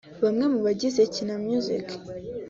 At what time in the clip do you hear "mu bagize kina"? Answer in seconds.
0.53-1.35